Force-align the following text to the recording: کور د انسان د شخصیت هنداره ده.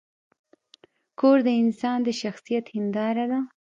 کور 1.19 1.37
د 1.47 1.49
انسان 1.63 1.97
د 2.03 2.09
شخصیت 2.21 2.65
هنداره 2.75 3.25
ده. 3.31 3.39